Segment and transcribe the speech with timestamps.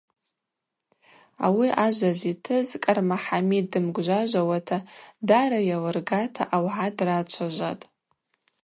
[1.45, 4.77] Ауи ажва зитыз Кӏарма Хӏамид дымгвжважвауата,
[5.27, 7.83] дара йалыргата аугӏа драчважватӏ.